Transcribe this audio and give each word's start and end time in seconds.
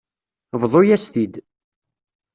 Bḍu-yas-t-id. 0.61 1.33